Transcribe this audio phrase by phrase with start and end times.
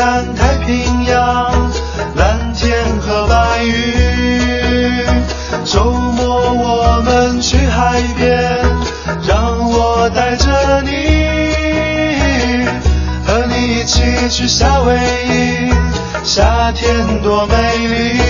[0.00, 1.52] 看太平洋，
[2.16, 5.04] 蓝天和白云。
[5.66, 8.58] 周末我们去海边，
[9.28, 12.64] 让我带着你，
[13.26, 14.96] 和你一起去夏威
[15.28, 15.70] 夷，
[16.24, 17.54] 夏天多美
[17.86, 18.29] 丽。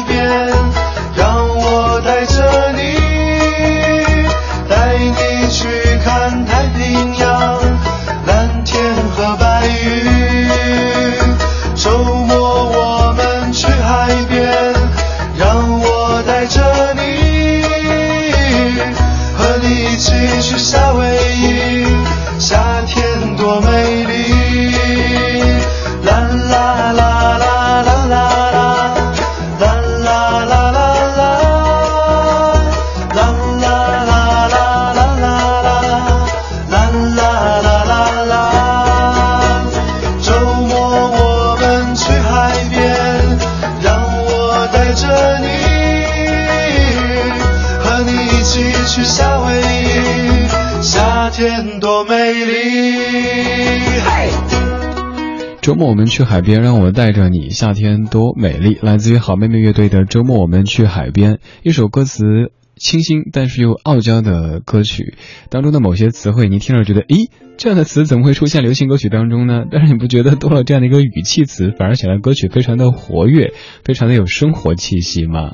[55.61, 57.51] 周末我们去海边，让我带着你。
[57.51, 65.15] 夏天多美丽，来自于好妹妹乐队的《周末我们去海边》，一首歌词清新但是又傲娇的歌曲
[65.49, 67.29] 当中的某些词汇，你听着觉得，咦，
[67.61, 69.65] 这样的词怎么会出现流行歌曲当中呢？
[69.69, 73.53] 但是你不觉得多了这样的一个语气词，反而显得歌曲非常的活跃，
[73.85, 75.53] 非常的有生活气息吗？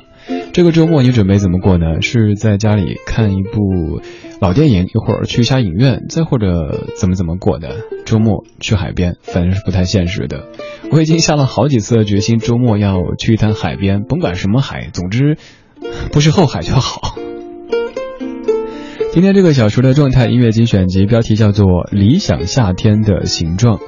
[0.54, 2.00] 这个周末你准备怎么过呢？
[2.00, 4.00] 是在家里看一部？
[4.40, 7.76] 老电影，一会儿去一下影院，再或者怎么怎么过的？
[8.06, 10.46] 周末去海边，反正是不太现实的。
[10.90, 15.36] 我已经下了好几次的决心，周末要去一趟海边，甭管什么海，总之
[16.10, 17.18] 不是后海就好。
[19.10, 23.78] 今天这个小时的状态音乐精选集标题叫做《理想夏天的形状》。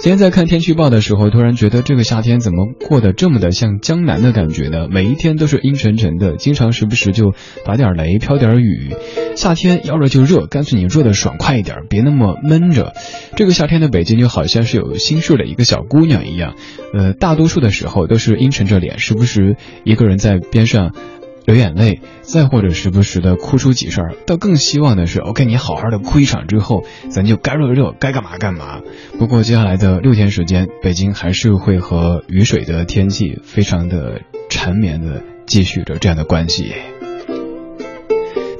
[0.00, 4.88] 今天在看天气预报的时候，突然觉得这个夏天怎么过得这么的像江南的感觉呢？
[4.90, 7.32] 每一天都是阴沉沉的，经常时不时就
[7.64, 8.94] 打点雷、飘点雨。
[9.36, 12.92] 夏天要热就热，干脆你热的爽快一点，别那么闷着。
[13.36, 16.56] 这个夏天的北京就好像是有心事的一个小姑娘一样，
[16.92, 20.92] 呃，大多数的时候都是阴沉着脸，时不时一个人在边上。
[21.44, 28.80] 流眼泪，再或者时不时的哭出几声，倒更希望的是，OK，你好好的哭一场之后，咱就该热热，该干嘛干嘛。
[29.18, 36.72] 不过接下来的六天时间，北京还是会和雨水的天气非常的缠绵的继续着这样的关系。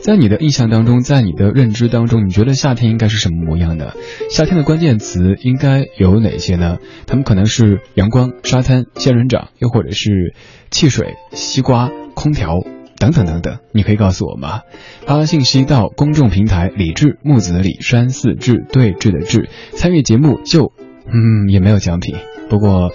[0.03, 3.97] 在你的印象当中，在你的认知当中，你觉得夏天应该是什么模样的？
[4.29, 6.77] 夏天的关键词应该有哪些呢？
[7.07, 10.35] 他们可能是阳光、沙滩、仙人掌，又或者是
[10.71, 12.61] 汽水、西瓜、空调。
[12.97, 14.63] 等等等等，你可以告诉我吗？
[15.05, 20.73] 发信息到公众平台“李智木子李山寺志对峙的志”，参与节目就
[21.05, 22.15] 嗯，也没有奖品。
[22.49, 22.93] 不过，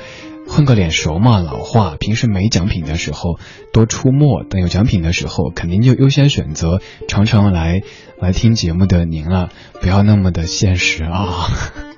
[0.47, 3.37] 混个脸熟嘛，老话，平时没奖品的时候
[3.73, 7.81] 多出没，等有奖品的时候，肯定就优先选择常常来
[8.19, 9.49] 来听节目的您了。
[9.81, 11.88] 不要那么的现实啊。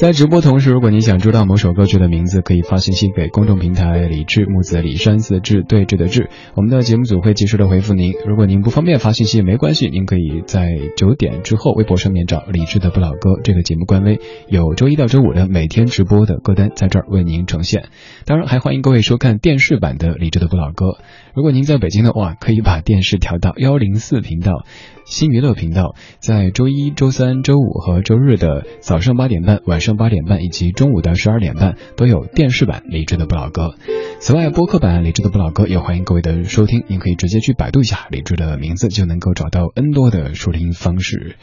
[0.00, 8.14] 在直播同时，如果您想知道某首歌曲的名字，可以发信息给公众平台“李志木子李山寺志对峙的志”，我们的节目组会及时的回复您。
[8.26, 17.90] 如果您不方便发信息，没关系，您可以在九点之后微博上面找“李志的不老歌”这个节目官微，有周一到周五的每天直播的歌单在这儿为您呈现。
[18.24, 20.96] 当然，还欢迎各位收看电视版的李志的不老歌。
[21.34, 24.64] 如果您在北京的话，可以把电视调到幺零四频道。
[25.04, 33.74] 新娱乐频道在周一、周三、周五和周日的早上八点半、晚上八点半以及中午的十二点半都有电视版李志的不老歌。
[34.20, 41.36] 此外，播客版李志的不老歌也欢迎各位的收听，您可以直接去百度一下李志的名字，就能够找到 N 多的收听方式。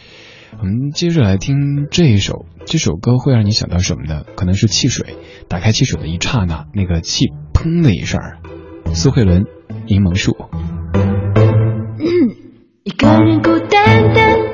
[0.59, 4.23] 我们接着来听这一首，这首歌会让你想到什么呢？
[4.35, 5.17] 可能是汽水，
[5.49, 8.21] 打开汽水的一刹那，那个气砰的一声。
[8.93, 9.43] 苏慧伦，
[9.87, 10.31] 《柠檬树》。
[12.87, 14.46] 一个人孤单单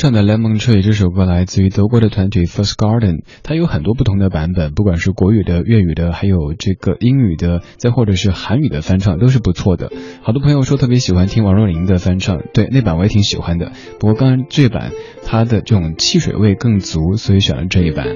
[0.00, 9.92] 唱的《Lemon Tree》这首歌来自于德国的团体 First Garden，它有很多不同的版本，不管是国语的、粤语的，还有这个英语的，再或者是韩语的翻唱，都是不错的。
[10.22, 13.72] 好多朋友说特别喜欢听王若琳的翻唱，对那版我也挺喜欢的。
[13.98, 14.90] 不过刚刚这版
[15.26, 18.06] 它的这种汽水味更足，所以选了这一版。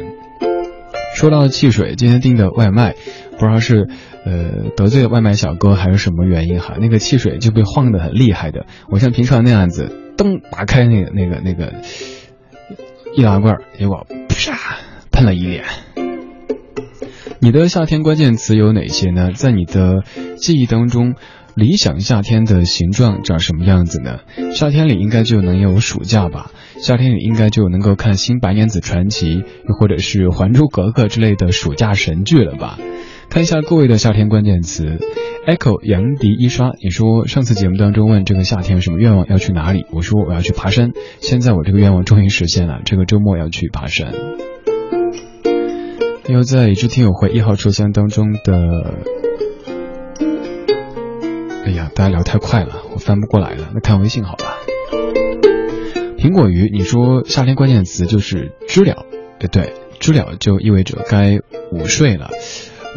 [1.14, 2.94] 说到汽水，今天订的外卖，
[3.32, 3.88] 不知道是
[4.24, 8.64] 呃得罪了外卖小哥还是什么原因哈，那个汽水就被晃得很厉害的。
[8.88, 11.74] 我像平常那样子，噔打开那个那个那个
[13.16, 14.78] 易拉罐，结果啪
[15.10, 15.64] 喷了一脸。
[17.40, 19.32] 你的夏天关键词有哪些呢？
[19.32, 20.02] 在你的
[20.36, 21.14] 记忆当中，
[21.54, 24.20] 理想夏天的形状长什么样子呢？
[24.54, 26.50] 夏天里应该就能有暑假吧？
[26.78, 32.78] 夏天里应该就能够看《新白娘子传奇》，又或者是《还珠格格》之类的暑假神剧了吧？
[33.34, 35.00] 看一下各位的夏天关键词
[35.44, 39.86] Echo 杨迪一刷，你说上次节目当中问这个夏天有什么愿望要去哪里？
[39.90, 40.92] 我说我要去爬山。
[41.18, 44.12] 现在我这个愿望终于实现了，这个周末要去爬山。
[46.28, 48.94] 又在一致听友会一号车厢当中的，
[51.66, 53.70] 哎呀，大家聊太快了，我翻不过来了。
[53.74, 54.44] 那看微信好了。
[56.18, 59.04] 苹果鱼，你说夏天关键词就是知了，
[59.40, 61.40] 哎对，知了就意味着该
[61.72, 62.30] 午睡了。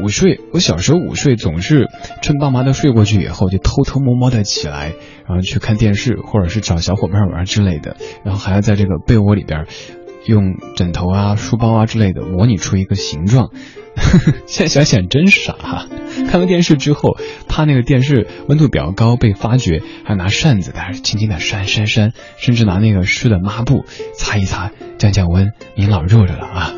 [0.01, 1.87] 午睡，我小时候午睡总是
[2.21, 4.93] 趁爸妈都睡过去以后，就偷偷摸摸的起来，
[5.27, 9.65] 然后去看电视，或者是找小伙伴玩之类的，然后还要在这个被窝里边
[10.25, 13.49] 用枕头啊、书包啊之类的模拟出一个形状。
[14.45, 15.87] 现在想想真傻哈！
[16.29, 25.51] 看完电视之后，怕那个电视温度比较高被发觉，还拿扇子在那轻轻的扇扇扇，甚至拿那个湿的抹布擦一擦，降降温。
[25.75, 26.73] 您老热着了啊！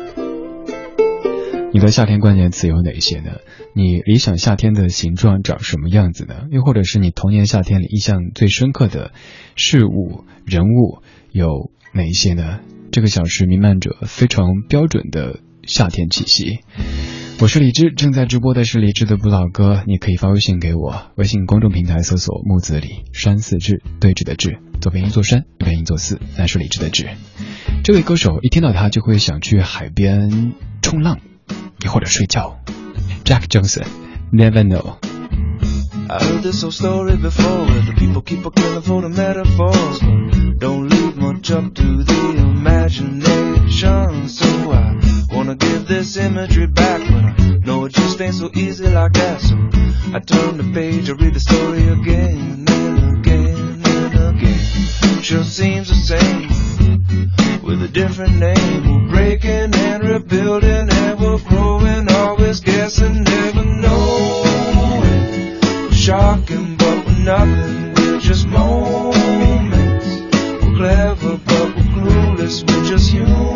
[1.80, 3.38] 你的夏天关键词有哪些呢？
[3.74, 6.34] 你理想夏天的形状长什么样子呢？
[6.50, 9.12] 又或者是你童年夏天里印象最深刻的
[9.56, 10.98] 事物、人物
[11.32, 12.60] 有哪一些呢？
[12.92, 16.58] 这个小时弥漫着非常标准的夏天气息。
[17.40, 27.08] 我是李志，正在直播的是李志的不老歌，你可以发微信给我，微信公众平台搜索木子李山四志对峙的志，左边一座山，右边一座寺，那是李志的志。
[27.82, 31.20] 这位歌手一听到他就会想去海边冲浪。
[31.83, 32.59] 又或者睡觉。
[33.23, 33.85] Jack Johnson,
[34.31, 34.97] Never Know。
[36.07, 39.99] I heard this old story before where the people keep a killing for the metaphors,
[39.99, 44.29] but don't leave much up to the imagination.
[44.29, 48.87] So I wanna give this imagery back, but I know it just ain't so easy
[48.87, 49.41] like that.
[49.41, 49.55] So
[50.13, 55.21] I turn the page, I read the story again and again and again.
[55.23, 56.65] Sure seems the same
[57.63, 59.07] with a different name.
[59.07, 61.28] We're breaking and rebuilding and we're
[66.10, 67.94] shocking, but we're nothing.
[67.94, 70.06] We're just moments.
[70.60, 72.68] We're clever, but we're clueless.
[72.68, 73.49] We're just human.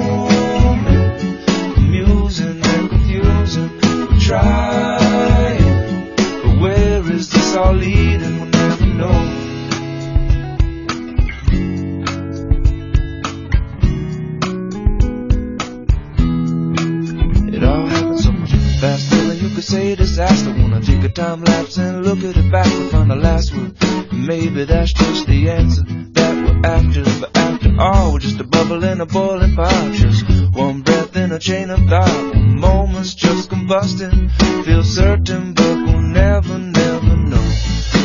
[19.64, 20.50] Say disaster.
[20.50, 23.72] Wanna take a time lapse and look at it back and find the last word.
[24.12, 27.04] Maybe that's just the answer that we're after.
[27.20, 29.92] But after all, we're just a bubble in a boiling pot.
[29.92, 32.34] Just one breath in a chain of thought.
[32.36, 34.30] Moment's just combusting.
[34.64, 37.48] Feel certain, but we'll never, never know.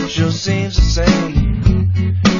[0.06, 1.82] It Sure seems the same.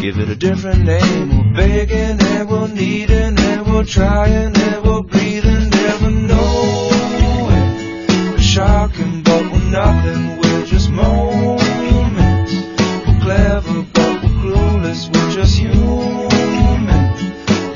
[0.02, 1.30] Give it a different name.
[1.30, 5.69] We're begging and we're needing and we're trying and we're breathing.
[9.80, 10.38] Nothing.
[10.42, 12.54] We're just moments.
[13.06, 15.02] We're clever, but we're clueless.
[15.14, 17.04] We're just human.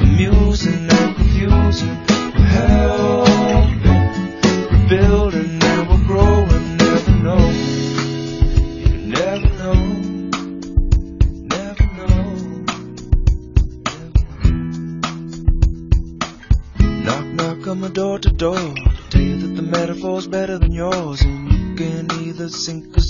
[0.02, 1.98] Amusing and confusing.
[2.36, 3.82] We're helping.
[4.72, 6.66] We're building and we're growing.
[6.78, 7.44] Never know.
[8.90, 9.80] You never know.
[11.56, 12.20] Never know.
[17.06, 18.66] Knock, knock on my door to door.
[19.10, 21.24] Tell you that the metaphor's better than yours.
[22.54, 23.03] Sink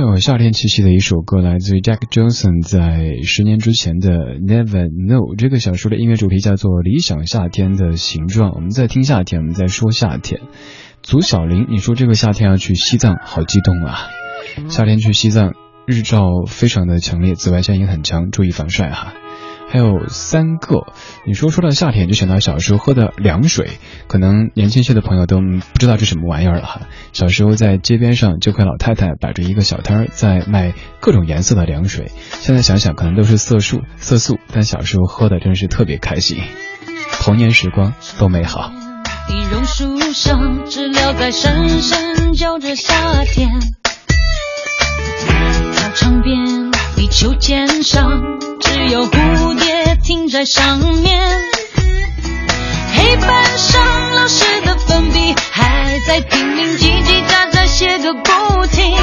[0.00, 5.36] 非常有夏天气息的一首歌，来自于 Jack Johnson 在十年之前的 Never Know。
[5.36, 8.52] 这个小说的音乐主题叫做《理想夏天的形状》。
[8.54, 10.40] 我们在听夏天，我们在说夏天。
[11.02, 14.08] 祖小林，你说这个夏天要去西藏，好激动啊！
[14.70, 15.52] 夏天去西藏，
[15.84, 19.12] 日照非常的强烈，紫外线也很强，注意防晒哈。
[19.70, 20.86] 还有三个。
[21.24, 23.70] 你说说到夏天，就想到小时候喝的凉水，
[24.08, 26.80] 可能年轻些的朋友都不知道这什么玩意儿了哈。
[27.12, 32.10] 小时候在街边上就看老太太摆着一个小摊儿，在卖各种颜色的凉水。
[32.40, 36.42] 现在想想，可能都是色素，色素，但小时候喝的真是特别开心。
[37.22, 38.72] 童年时光多美好。
[39.28, 43.48] 你榕树上，知了在声声叫着夏天。
[45.72, 51.18] 操场边，地球肩上，只有蝴蝶停在上面。
[52.94, 58.94] 黑板上，老师的粉笔还在拼命叽叽喳喳写个不停。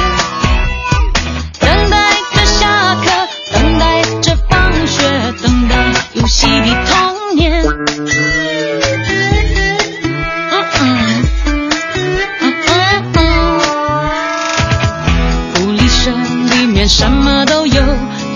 [1.58, 3.10] 等待着下课，
[3.52, 5.02] 等待着放学，
[5.42, 5.74] 等待
[6.12, 8.47] 游戏的童年。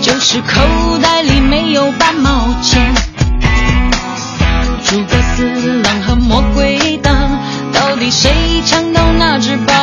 [0.03, 2.93] 就是口袋里没有半毛钱。
[4.83, 7.39] 诸葛四郎和魔鬼党，
[7.71, 9.82] 到底谁抢到那只宝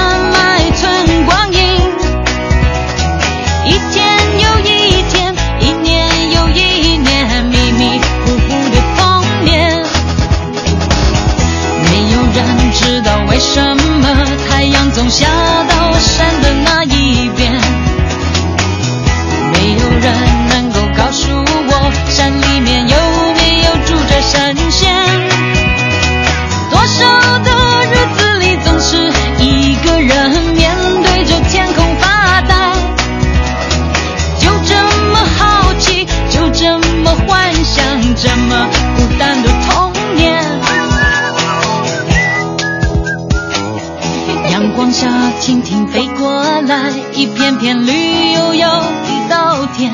[47.61, 49.93] 片绿油油的稻田。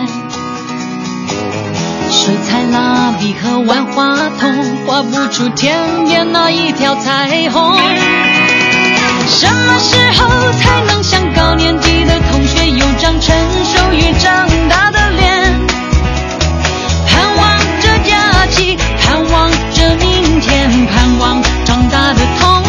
[2.10, 7.78] 水彩蜡笔和万花筒画不出天边那一条彩虹。
[9.28, 15.60] 什么时候才能像高年级的同学有张成熟与长大的脸？
[17.06, 22.64] 盼望着假期，盼望着明天，盼望长大的童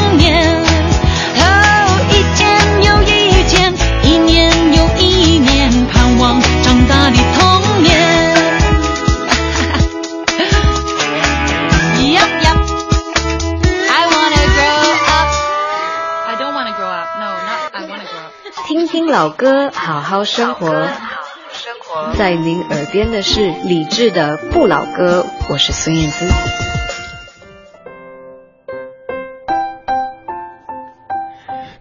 [19.11, 20.88] 老歌，好好生活。
[22.16, 26.27] 在您耳边的是理智的不老歌，我是孙燕姿。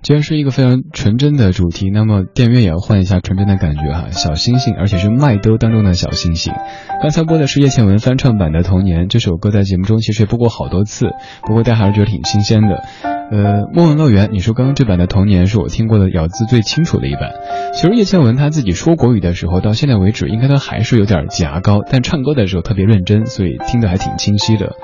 [0.07, 4.09] 既然是一个非常纯真的主题，那么电乐也要换一下纯真的感觉哈。
[4.11, 6.53] 小星星，而且是麦兜当中的小星星。
[7.01, 11.07] 刚才播的是叶倩文翻唱版的《童年》，这首歌在节目中其实也播过好多次，
[11.45, 12.83] 不过大家还是觉得挺新鲜的。
[13.03, 17.33] 呃，莫文乐园，你说刚刚这版的《童年》是我听过的咬字最清楚的一版。
[17.73, 24.77] 其实叶倩文她自己说国语的时候，到现在为止应该都还是有点牙膏，但唱歌的时候特别认真，所以听得还挺清晰的。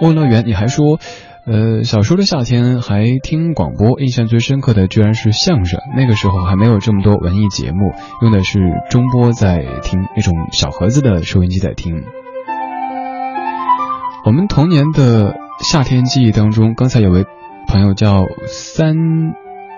[0.00, 0.98] 莫文乐园，你还说。
[1.46, 5.78] 呃，小时候的夏天还听广播，印象最深刻的居然是相声。
[5.96, 8.58] 那个时候还没有这么多文艺节目，用的是
[8.90, 12.02] 中波在听，那种小盒子的收音机在听。
[14.24, 17.24] 我们童年的夏天记忆当中，刚才有位
[17.68, 18.96] 朋友叫三，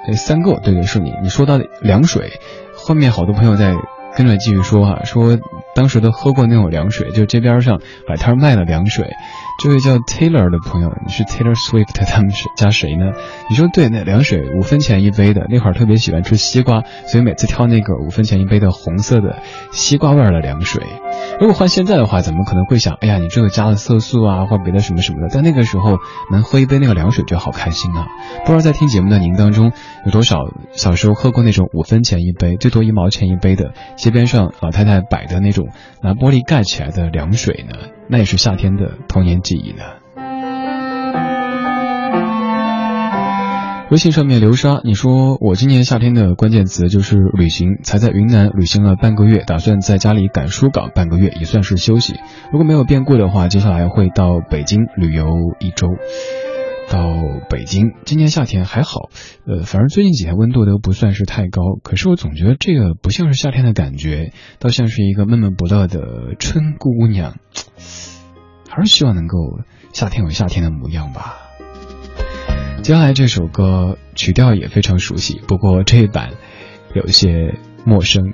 [0.07, 1.12] 呃，三个，对对，是你。
[1.22, 2.40] 你说到凉水，
[2.76, 3.74] 后面好多朋友在
[4.16, 5.38] 跟着继续说哈、说
[5.74, 9.11] 当时都喝过那种凉水，就街边上摆摊卖的凉水。
[9.59, 13.07] 这位叫 Taylor 的朋友，你是 Taylor Swift，他们是加谁呢？
[13.51, 19.42] 你说对，那凉水五分钱一杯的，那会儿特别喜欢吃西瓜，所以每次挑那个五分钱一杯的红色的
[19.73, 20.87] 西瓜味儿的凉水。
[21.40, 25.29] 如果换现在的话，怎么可能会想，哎呀，你这个加了色素啊，或别的什么什么的？
[25.35, 25.99] 但那个时候
[26.31, 28.07] 能喝一杯那个凉水就好开心啊！
[28.47, 29.73] 不知道在听节目的您当中，
[30.05, 30.37] 有多少
[30.71, 37.97] 小时候喝过那种五分钱一杯，最多一毛钱一杯的街边上老太太摆的那种拿玻璃盖起来的凉水呢？
[38.09, 39.83] 那也是夏天的童年记忆呢。
[43.90, 52.14] 微信上面流沙，你说我今年夏天的关键词就是旅行，才在云南旅行了半个月，打算在家里赶书稿半个月，也算是休息。
[52.53, 55.27] 如果没有变故的话，接下来会到北京旅游
[55.59, 55.88] 一周。
[56.90, 57.14] 到
[57.51, 59.11] 北京，今年夏天还好，
[59.46, 67.37] 呃，反正最近几天温度都不算是太高，可是我总觉得这个不像是夏天的感觉，倒像是一个闷闷不乐的春姑娘。
[68.70, 69.61] 还是希望能够
[69.92, 71.37] 夏天有夏天的模样吧。
[72.83, 76.35] 接下来这首歌曲调也非常熟悉，不过这一版
[76.94, 78.33] 有些陌生。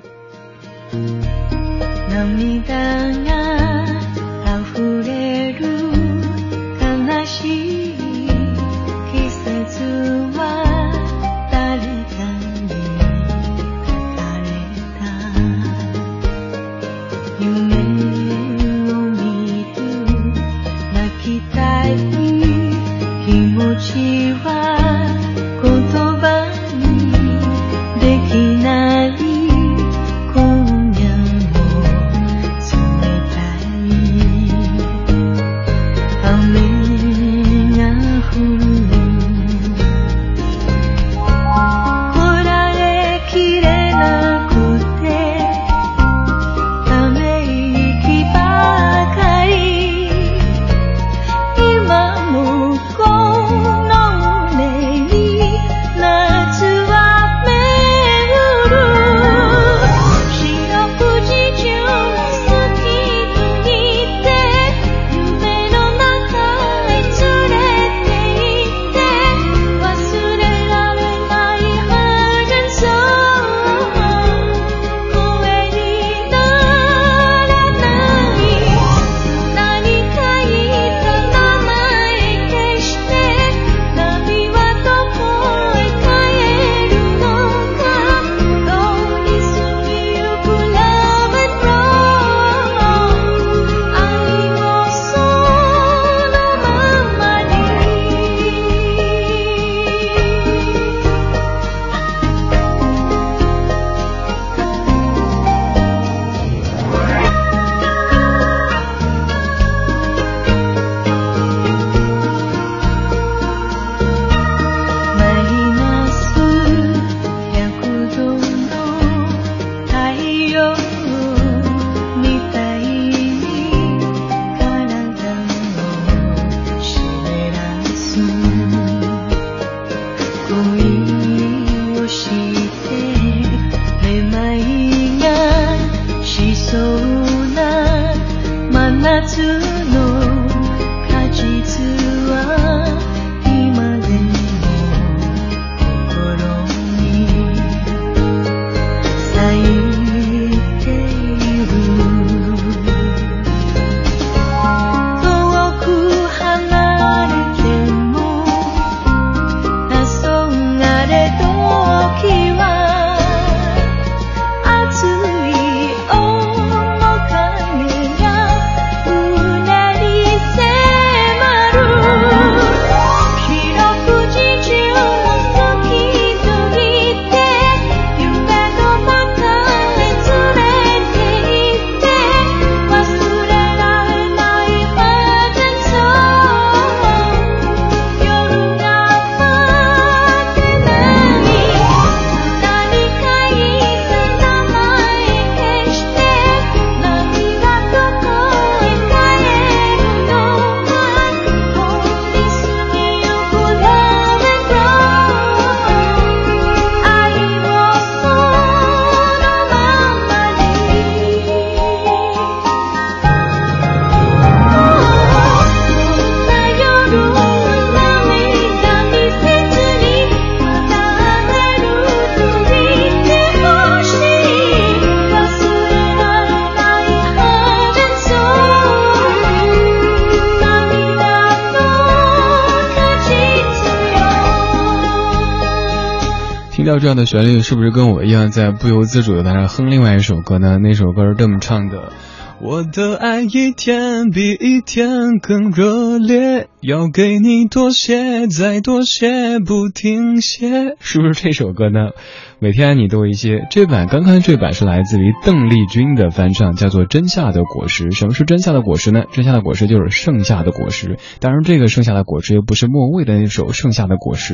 [237.05, 240.79] 这样的旋律，是不是跟我一样在不由自主的在那哼另外一首歌呢？
[240.79, 242.11] 那首歌是这么唱的。
[242.59, 250.95] 我的爱一天比一天更热烈，要给你多些，再多些，不停歇。
[250.99, 252.09] 是不是这首歌呢？
[252.57, 253.67] 每天爱你多一些。
[253.69, 258.05] 这版刚刚这版是来自于邓丽君的翻唱，叫做《真夏的果实》。
[258.15, 259.25] 什么是真夏的果实呢？
[259.31, 261.19] 真夏的果实就是盛夏的果实。
[261.39, 264.53] 当然，这个盛夏的果实又不是莫文蔚的那首《盛夏的果实》，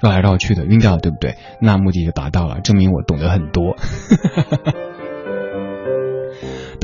[0.00, 1.36] 绕来绕去的晕掉了，对不对？
[1.60, 3.76] 那目的就达到了，证明我懂得很多。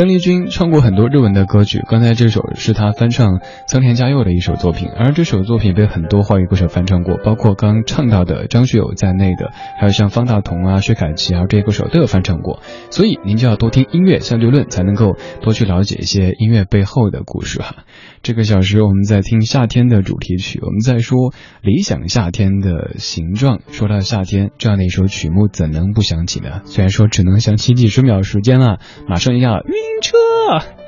[0.00, 12.60] 邓丽君唱过很多日文的歌曲，刚才这首是她翻唱仓田嘉佑的一首作品，而这首作品被很多华语歌手翻唱过，包括刚唱到的张学友在内的，还有像方大同啊、薛凯琪啊这些歌手都有翻唱过。
[12.88, 17.84] 所以您就要多听音乐相对论，才能够多去了解一些音乐背后的故事哈。
[18.22, 23.60] 这个小时我们在听夏天的主题曲，我们在说理想夏天的形状。
[23.70, 26.62] 说到夏天，这样的一首曲目怎能不想起呢？
[26.64, 30.16] 虽然说只能想起几十秒时间了，马上要晕车，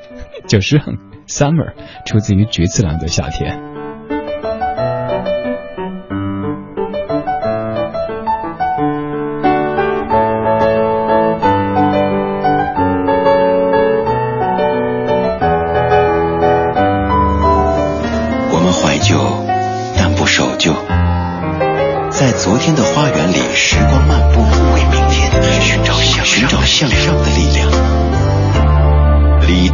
[0.47, 0.79] 就是
[1.27, 1.73] Summer，
[2.05, 3.72] 出自于菊次郎的夏天。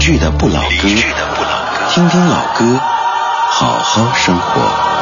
[0.10, 0.88] 理智的不老歌，
[1.91, 2.80] 听听老歌，
[3.52, 4.98] 好好生活。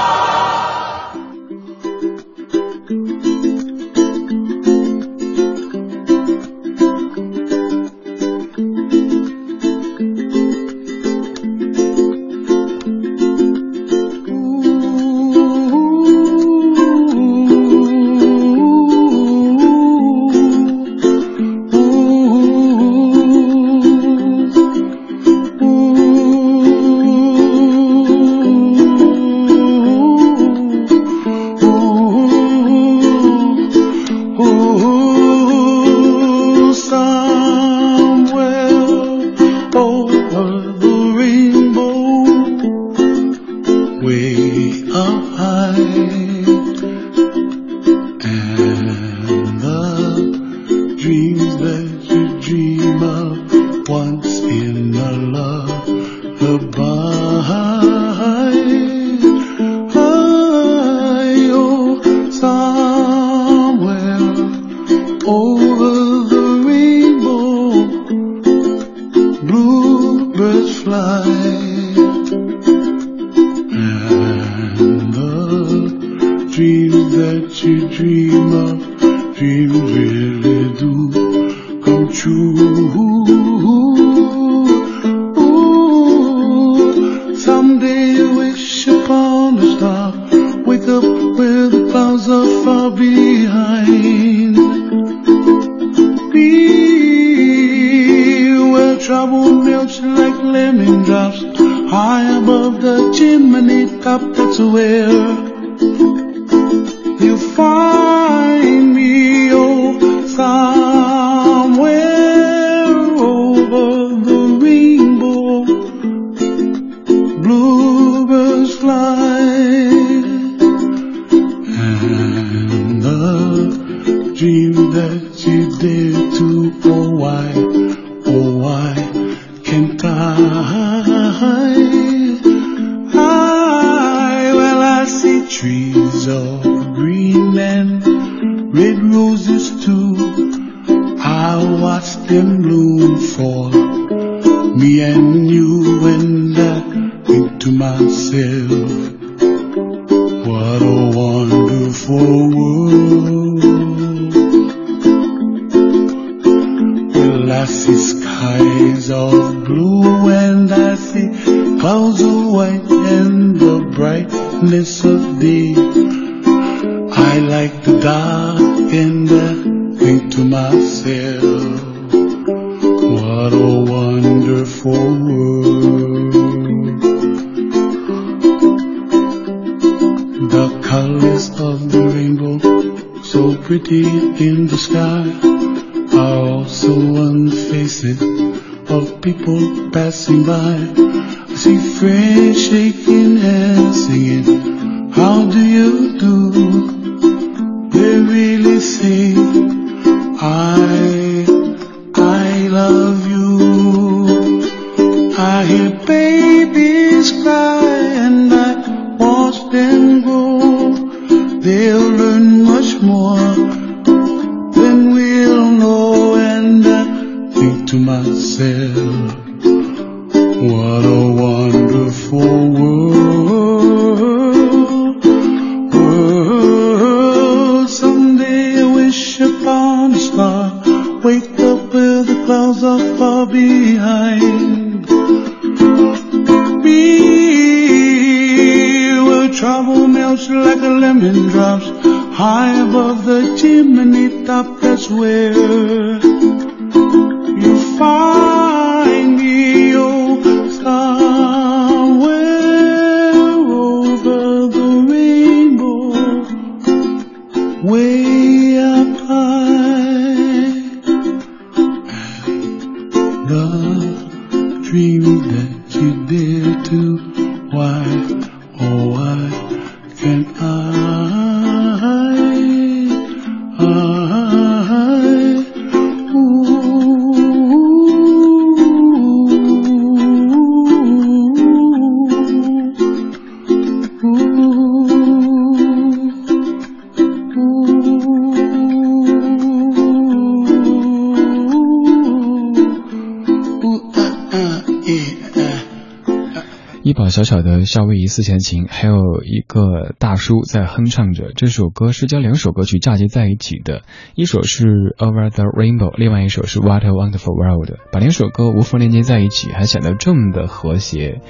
[297.38, 301.52] 小小的夏威夷四弦琴，还有一个大叔在哼唱着。
[301.56, 304.02] 这首歌是将两首歌曲嫁接在一起的，
[304.34, 304.88] 一首是
[305.20, 307.92] Over the Rainbow，另外一首是 What a Wonderful World。
[308.12, 311.42] 把两首歌无缝连接在一起，还显得这么的和谐。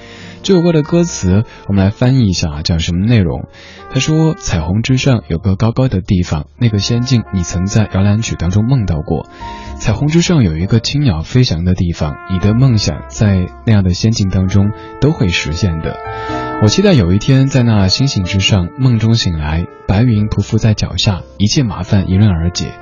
[0.43, 3.47] 这首歌的歌词我们来翻译一下啊，讲什么内容？
[3.89, 9.25] 他说：“彩虹之上有个高高的地方，那个仙境你曾在摇篮曲当中梦到过。
[9.79, 15.97] 彩虹之上有一个青鸟飞翔的地方，你的梦想在那样的仙境当中都会实现的。
[16.61, 22.73] 我期待有一天在那星星之上，梦中醒来，白云匍匐在脚下，一切麻烦迎刃而解。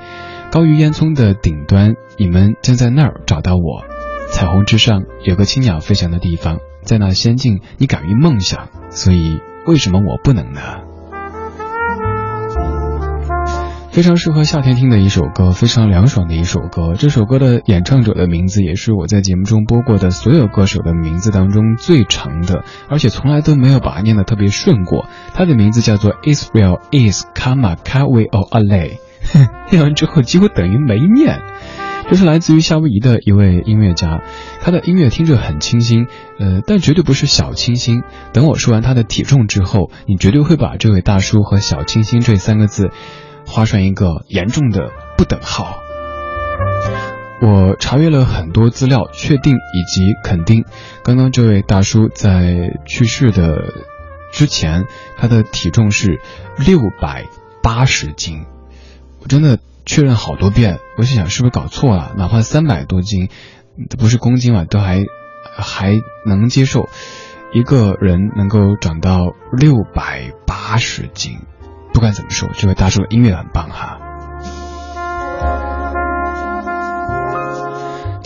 [0.50, 3.84] 高于烟囱的顶端，你们将在那儿找到我。
[4.30, 10.60] 彩虹之上有个青鸟飞翔的地方，在那仙境你敢于梦想，所以为什么我不能呢？”
[13.96, 16.92] 非常适合夏天听的一首歌，非常凉爽的一首歌。
[16.98, 25.06] 这首歌的演唱者的名字也是我在节目中播过的所有歌手的名字当中最长的，而且从来都没有把它念得特别顺过。
[25.32, 28.98] 他的名字叫做 Israel Is Kama Kawe O Ale，
[29.72, 31.40] 念完之后几乎等于没念。
[32.10, 34.20] 这是来自于夏威夷的一位音乐家，
[34.60, 36.06] 他的音乐听着很清新，
[36.38, 38.02] 呃，但绝对不是小清新。
[38.34, 42.90] 等我说完他的体重之后，你绝对会把这位大叔和小清新这三个字。
[43.46, 45.78] 画上一个严重的不等号。
[47.40, 50.64] 我查阅了很多资料，确定以及肯定，
[51.04, 53.74] 刚刚这位大叔在去世的
[54.32, 54.86] 之前，
[55.18, 56.20] 他的体重是
[56.56, 57.26] 六百
[57.62, 58.46] 八十斤。
[59.20, 62.14] 我真的确认好多遍，我心想是不是搞错了？
[62.16, 63.28] 哪怕三百多斤，
[63.98, 65.04] 不是公斤嘛，都还
[65.58, 65.92] 还
[66.24, 66.88] 能接受。
[67.52, 71.38] 一个人能够长到六百八十斤。
[71.96, 74.05] 不管怎么说，这位大叔的音乐很棒哈。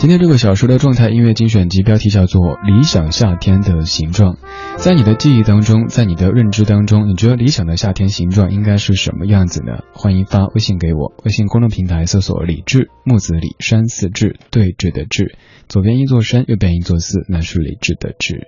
[0.01, 4.33] 今天这个小说的状态音乐精选集标题叫做《理想夏天的形状》。
[4.77, 9.83] 在你的记忆当中，在你的认知当中，你觉得理想的夏天形状应该是什么样子呢？
[9.93, 15.35] 欢迎发微信给我，微信公众平台搜索“李志木子李山寺志对峙的志”，
[15.69, 18.47] 左边一座山，右边一座寺，那是李志的志。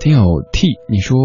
[0.00, 0.24] 听友
[0.54, 1.18] T，你说。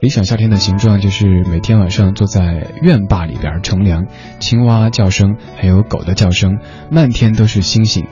[0.00, 4.08] 理想夏天的形状就是每天晚上坐在院坝里边乘凉，
[4.40, 6.58] 青蛙叫声还有狗的叫声，
[6.90, 8.08] 漫天都是星星，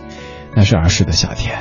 [0.55, 1.59] 那是儿时的夏天。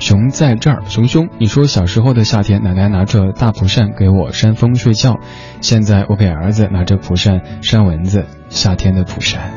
[0.00, 5.16] 熊在这儿，熊熊，你说小时候的夏天，奶奶拿着大蒲扇给我扇风睡觉，
[5.60, 9.50] 现在我给儿子拿着蒲扇扇蚊子，夏天的蒲扇。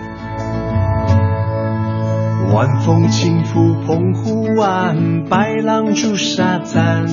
[2.51, 7.05] 晚风轻拂澎湖湾，白浪逐沙滩。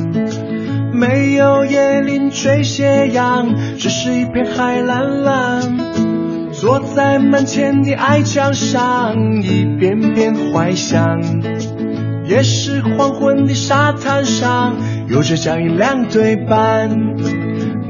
[0.94, 6.07] 没有椰林缀斜阳，只是一片海蓝蓝。
[6.60, 11.22] 坐在门前的矮墙上，一遍遍怀想。
[12.24, 14.74] 也是黄昏的沙滩上，
[15.06, 16.90] 有着脚印两对半。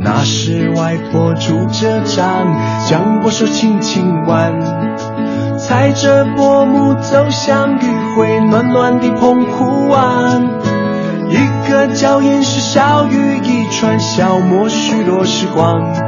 [0.01, 2.47] 那是外婆拄着杖，
[2.87, 4.53] 将我手轻轻挽。
[5.59, 10.43] 踩着薄暮走向余晖暖暖的澎湖湾。
[11.31, 16.08] 一个脚印是小雨一串，消磨许多时光。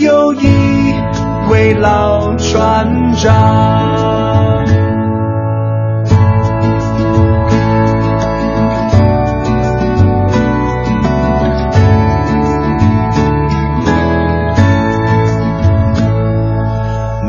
[0.00, 0.94] 有一
[1.50, 4.64] 位老船长。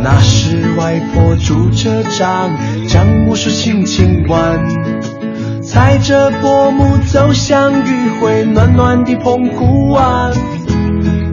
[0.01, 2.51] 那时外婆拄着杖，
[2.87, 4.59] 将木梳轻轻挽，
[5.63, 10.31] 踩着薄暮走向余晖暖暖的澎湖湾。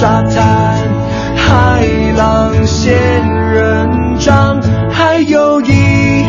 [0.00, 0.78] 沙滩、
[1.36, 1.86] 海
[2.16, 2.94] 浪、仙
[3.52, 4.58] 人掌，
[4.90, 6.24] 还有一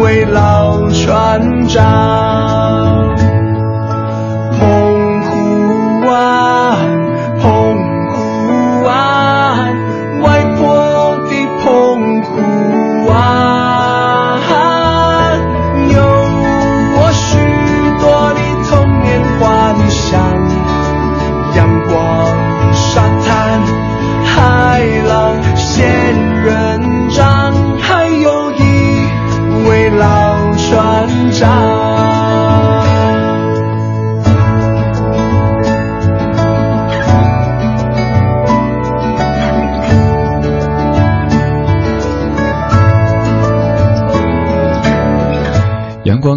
[0.00, 3.35] 位老船长。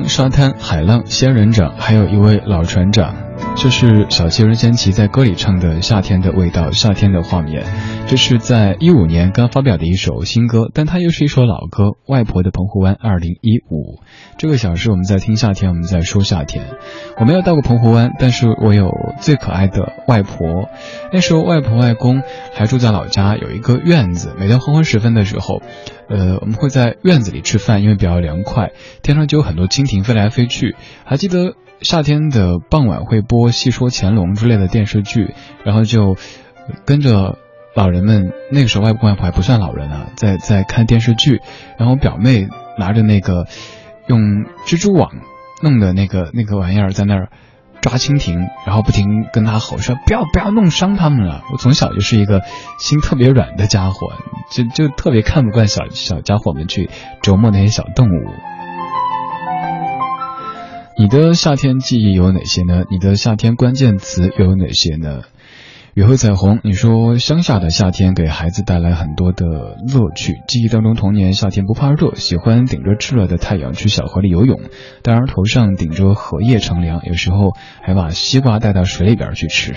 [0.08, 3.29] 沙滩、海浪、仙人掌，还有一位老船长。
[3.56, 7.66] 这是小七任贤齐在歌里唱的《夏天的味道》，夏天的画面。
[8.08, 14.02] 这是在一五年刚发表的一首新歌，但它又是一首老歌，《外婆的澎湖湾》二零一五。
[14.38, 16.66] 这个小时我们在听夏天，我们在说夏天。
[17.18, 18.90] 我没有到过澎湖湾，但是我有
[19.20, 20.70] 最可爱的外婆。
[21.12, 22.24] 那时候外婆外公
[22.56, 24.34] 还住在老家，有一个院子。
[24.40, 25.62] 每天黄昏时分的时候，
[26.08, 28.72] 呃，我们会在院子里吃饭，因为比较凉快，
[29.04, 30.76] 天上就有很多蜻蜓飞来飞去。
[31.04, 36.16] 还记得夏天的傍晚会播《戏说乾隆》之类的电视剧，然后就
[36.86, 37.38] 跟着
[37.76, 41.42] 老人们，那个时候外公外婆还不算老人啊，在在看电视剧，
[41.78, 43.48] 然后表妹拿着那个
[44.08, 44.20] 用
[44.66, 45.12] 蜘蛛网
[45.62, 47.30] 弄的那个那个玩意儿在那儿。
[47.82, 52.42] 抓蜻蜓，然后不停跟他吼说：“不要不要弄伤他们了！”我从小就是一个
[52.78, 54.12] 心特别软的家伙，
[54.52, 56.90] 就就特别看不惯小小家伙们去
[57.22, 58.34] 折磨那些小动物。
[61.00, 62.84] 你的夏天记忆有哪些呢？
[62.92, 65.22] 你的夏天关键词又有哪些呢？
[65.94, 70.34] 雨后彩虹，你说乡下的夏天给孩子带来很多的乐趣。
[70.50, 74.60] 记忆当中，童年夏天不怕热，喜欢顶着炽热的太阳去小河里游泳，
[75.02, 79.76] 当然头上顶着荷叶乘凉，有时候还把西瓜带到水里边去吃。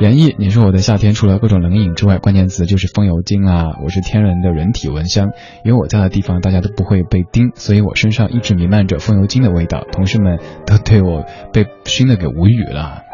[0.00, 3.64] 演绎，你说我的夏天除了各种冷饮之外，关键词就是风油精啊！
[3.82, 5.30] 我是天然的人体蚊香，
[5.64, 13.07] 因为我在的地方大家都不会被叮，所以我身上一直弥漫着风油精的味道，同事们都对我被熏的给无语了。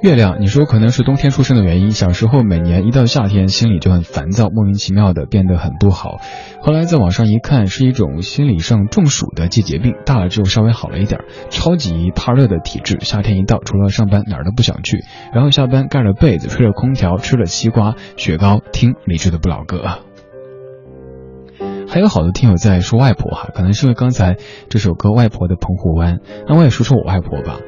[0.00, 1.90] 月亮，你说可能是冬天出生的原因。
[1.90, 6.20] 小时候每年一到夏天，心里就很烦躁，莫名其妙的变得很不好。
[6.62, 9.96] 后来在网上一看，是一种心理上中暑的季节病。
[10.06, 12.98] 大了之后稍微好了一点，超级怕热的体质。
[13.00, 19.98] 夏天一到，除了上班哪儿都不想去，然后下班盖着被子，吹着空调，吃了西瓜、雪糕，听理智的不老歌。
[21.90, 24.36] 还有好多听友在说外婆哈，可能是因为刚才
[24.68, 26.16] 这首歌《外婆的澎湖湾》，
[26.46, 27.60] 那我也说说我外婆吧。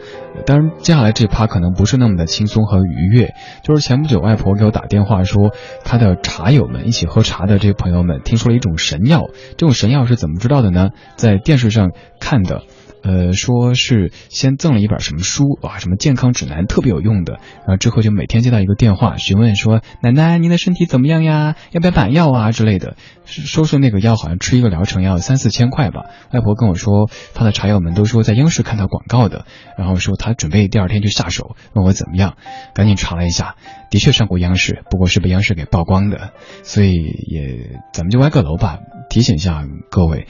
[0.44, 3.34] 当然，接下来这趴可能不是那么的轻松和愉悦。
[3.64, 5.50] 就是前不久，外婆给我打电话说，
[5.84, 9.30] 她的茶友们一起喝茶的这些朋友们听说了一种神药。
[9.56, 10.90] 这种神药是怎么知道的呢？
[11.16, 12.62] 在电视上看的。
[13.03, 21.57] 呃，说是先赠了一本什么书哇，什么健康指南特别有用的，然后之后就每天接到一个电话询问说，奶奶您的身体怎么样呀？
[21.72, 22.96] 要不要买药啊之类的？
[23.24, 26.07] 说是那个药好像吃一个疗程要三四千块吧。
[26.32, 29.46] 外婆跟我说，她的茶友们都说在央视看到广告的，
[29.78, 32.36] 然后说她准备第二天就下手，问我怎么样，
[32.74, 33.55] 赶紧查了一下，
[33.90, 36.32] 的确上过央视，不过是被央视给曝光的，
[36.64, 38.78] 所以也咱们就歪个楼吧，
[39.09, 40.26] 提醒一下各位，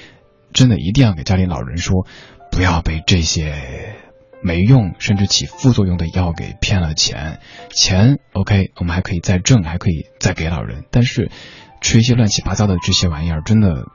[0.52, 2.06] 真的一定要给家里老人说。
[2.50, 3.96] 不要被这些
[4.42, 7.40] 没用甚至起副作用的药给骗了钱。
[7.70, 10.84] 钱 OK，我们还可以再挣，还可以再给老人。
[10.90, 11.30] 但是
[11.80, 13.86] 吃一些乱七八糟的这些玩意儿，真的，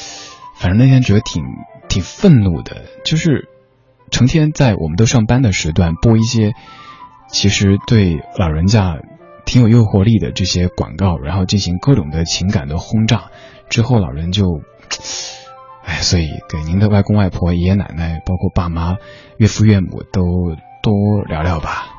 [0.56, 1.42] 反正那天觉得挺
[1.88, 2.84] 挺愤怒的。
[3.04, 3.48] 就是
[4.10, 6.52] 成天在我们都上班的时段播一些
[7.30, 8.98] 其实对老人家
[9.44, 13.30] 挺有诱惑力的这些广告，然后进行各种的情感的轰炸，
[13.68, 14.44] 之后老人就。
[15.84, 18.96] 哎，所以给您的外公外婆、爷爷奶奶，包括爸妈、
[19.36, 20.22] 岳父岳母都
[20.82, 21.90] 多聊聊吧。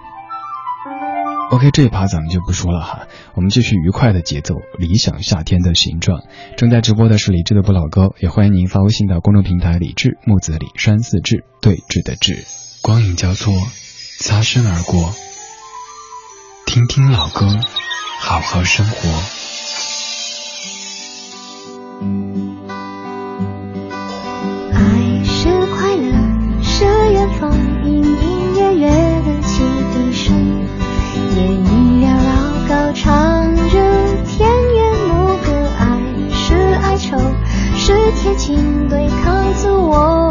[1.51, 4.55] OK，这一趴咱们就不说了哈，我们继续愉快的节奏。
[4.79, 6.23] 理想夏天的形状，
[6.57, 12.43] 正在直播的是李志的不老歌，也欢迎您发微信到公众平台李志木子李山寺志对峙的志。
[12.81, 13.53] 光影交错，
[14.19, 15.13] 擦身而过，
[16.65, 17.45] 听听老歌，
[18.19, 19.07] 好好生活。
[38.45, 40.24] 请对抗自我。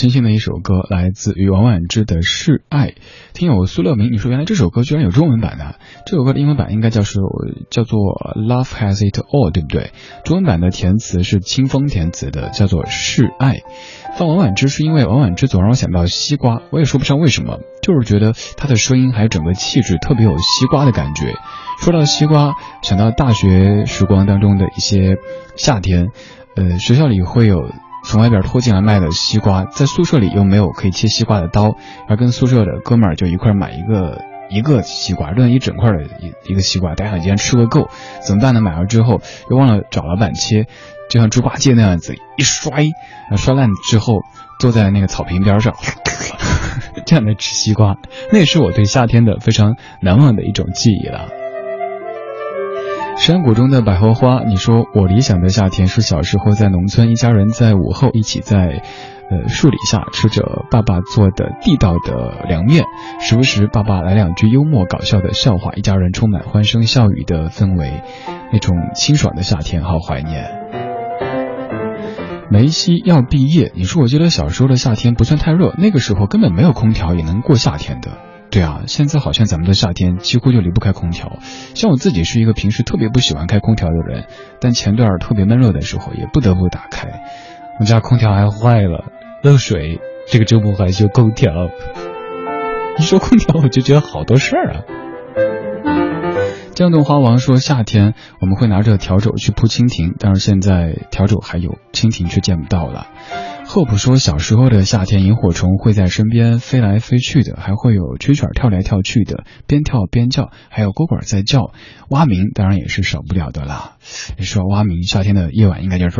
[0.00, 2.86] 清新的一首歌，来自于王婉之的《示爱》。
[3.34, 5.74] 听友苏乐明，你说原来这首歌居然有中文版的？
[6.06, 7.18] 这首歌的英文版应该叫是
[7.68, 7.98] 叫做
[8.34, 9.92] 《Love Has It All》，对不对？
[10.24, 13.56] 中文版的填词是清风填词的，叫做《示爱》。
[14.16, 21.34] 放王婉之是因为王婉之总让我想到西瓜，我也说不上为什么，就是觉得她的声音还有整个气质特别有西瓜的感觉。
[21.78, 25.18] 说到西瓜，想到大学时光当中的一些
[25.58, 26.06] 夏天，
[26.56, 27.70] 呃，学校里会有。
[28.10, 31.76] 从外边拖进来卖的西瓜，在宿舍里又没有可以切西瓜的刀，
[32.08, 37.88] 而跟宿舍的哥们儿就一块买一个一个西瓜，论一整块的一一个西瓜，大家今天吃个够，
[38.26, 38.60] 怎么办呢？
[38.60, 40.66] 买了之后又忘了找老板切，
[41.08, 42.86] 就像猪八戒那样子一摔，
[43.36, 44.22] 摔烂之后
[44.58, 45.76] 坐在那个草坪边上，
[47.06, 47.94] 这样的吃西瓜，
[48.32, 51.28] 那也是我对夏天的非常难忘的一种记忆了。
[53.20, 58.82] 山谷中的百合花，你说我理想的夏天是小时候在农村，一家人在午后一起在，
[59.30, 62.84] 呃树底下吃着爸爸做的地道的凉面，
[63.20, 68.02] 时不时爸爸来两句幽默搞笑的笑话，一家人充满欢声笑语的氛围，
[68.54, 70.50] 那种清爽的夏天，好怀念。
[72.50, 78.29] 梅西要毕业，你说我记得小时候的夏天不算太热，那个时候根本没有空调也能过夏天的。
[78.50, 81.38] 对啊，现在好像咱们的夏天几乎就离不开空调。
[81.74, 84.26] 像我自己是一个平时特别不喜欢开空调的人，
[84.60, 87.22] 但前段特别闷热的时候也不得不打开。
[87.78, 89.04] 我家空调还坏了，
[89.42, 91.52] 漏水，这个周末还修空调。
[92.98, 94.82] 一说空调，我就觉得好多事儿啊。
[96.74, 103.06] 江东花王说，夏天我们会拿着笤帚去扑蜻蜓，但是现在笤帚还有，蜻蜓却见不到了。
[103.72, 111.70] Hope 说，小时候的夏天，萤火虫会在身边飞来飞去的，还会有蛐蛐跳来跳去的，边跳边叫，还有蝈蝈在叫，
[112.08, 113.92] 蛙鸣当然也是少不了的啦。
[114.36, 116.16] 你说蛙鸣，夏天的夜晚应该就是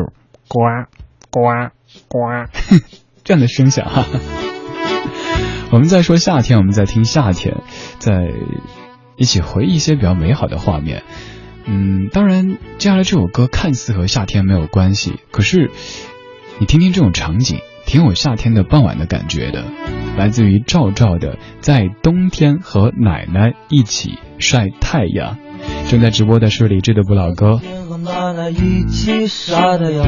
[0.47, 0.61] 呱
[1.33, 1.41] 呱
[2.07, 2.19] 呱
[3.25, 4.07] 这样的声响哈。
[5.73, 7.57] 我们在说夏天，我们在听夏天，
[7.99, 8.29] 在
[9.17, 11.03] 一起回忆一些比较美好的画面。
[11.65, 15.73] 嗯，当然，接下来这首歌看似和夏天没有关系，可是。
[16.61, 19.65] 你听听这种场景，挺有夏天的傍晚的感觉的。
[20.19, 25.39] 来自于赵赵的《在冬天和奶奶一起晒太阳》。
[25.91, 27.59] 正在直播的是李志的不老歌。
[27.89, 30.07] 和奶奶一起晒太阳，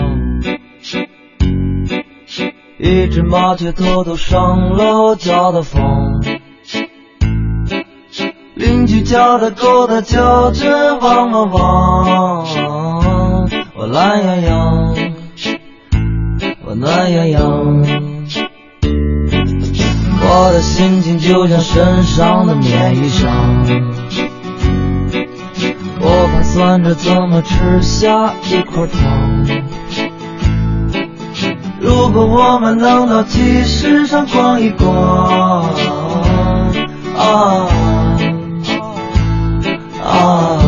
[2.79, 6.21] 一只麻雀偷偷上了我家的房，
[8.55, 12.47] 邻居家的狗它叫着汪汪汪，
[13.75, 15.02] 我懒洋洋。
[16.75, 17.41] 暖洋洋，
[20.21, 23.29] 我的心情就像身上的棉衣裳，
[26.01, 29.47] 我盘算着怎么吃下一块糖。
[31.81, 34.95] 如果我们能到集市上逛一逛，
[37.17, 37.69] 啊
[40.05, 40.62] 啊。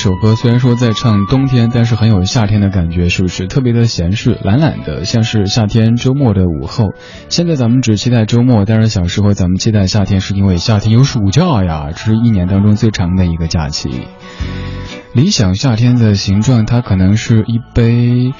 [0.00, 6.94] 首歌虽然说在唱冬天，但是很有夏天的感觉，是不是特别的闲适、懒懒的，像是夏天周末的午后？
[7.28, 13.90] 现在咱们只期待周末，但是小时候咱们期待夏天，是因为夏天有暑假呀，这是一年当中最长的一个假期。
[15.12, 18.32] 理想夏天的形状，它可能是一杯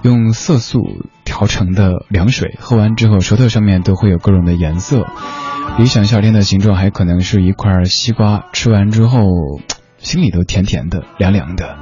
[0.00, 0.80] 用色素
[1.26, 5.04] 调成的凉水，喝完之后舌头上面都会有各种的颜色。
[5.78, 9.26] 理想夏天的形状，还可能是一块西瓜，吃完之后。
[10.02, 11.78] 心里都甜甜的、凉凉的。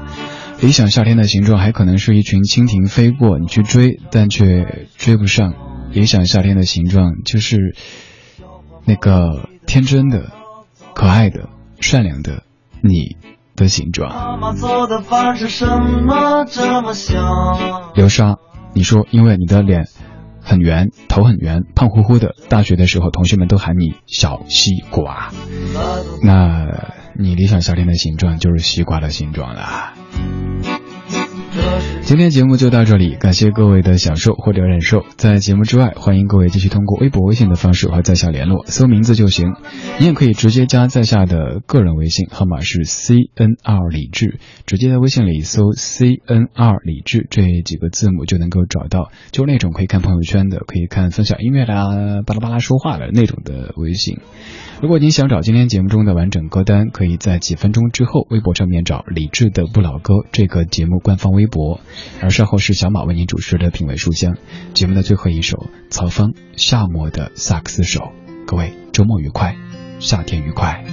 [0.60, 5.54] 理想夏天的形状还可能是一群蜻蜓飞过，你去追，但却追不上。
[5.90, 7.74] 理想夏天的形状就是
[8.84, 10.30] 那个天真的、
[10.94, 11.48] 可爱的、
[11.80, 12.42] 善良的
[12.82, 13.16] 你
[13.56, 14.38] 的形状。
[17.94, 18.36] 流沙，
[18.74, 19.88] 你说因为你的脸
[20.42, 25.30] 很圆，头很圆，胖乎乎的，大学的时候同学们都喊你小西瓜。
[26.22, 26.99] 那。
[27.14, 29.94] 你理想夏天的形状就是西瓜的形状啦。
[32.03, 35.05] 今天节目就到这里，感谢各位的享受或者忍受。
[35.16, 39.55] 在节目之外，欢迎各位继续通过微博、微信的方式和在下联络，搜名字就行。
[39.98, 54.18] 你也可以直接加在下的个人微信号码是 C N R 李志，直接在微信里搜 C N R 李志这几个字母就能够找到，就那种可以看朋友圈的，可以看分享音乐的、巴拉巴拉说话的那种的微信。
[54.80, 61.80] 如果您想找今天节目中的完整歌单，可以在几分钟之后微博上面找李志的不老歌这个节目官方微微博，
[62.20, 64.36] 而稍后是小马为您主持的品味书香。
[64.74, 68.12] 节目的最后一首曹芳夏末的萨克斯手，
[68.47, 69.57] 各位周末愉快，
[70.01, 70.84] 夏天愉快。